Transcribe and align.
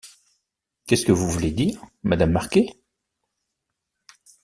Qu’est-ce 0.87 1.05
que 1.05 1.11
vous 1.11 1.29
voulez 1.29 1.51
dire, 1.51 1.85
Madame 2.01 2.31
Marquet... 2.31 2.65